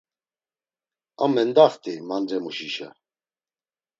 [1.23, 2.89] A mendaxt̆i mandremuşişa.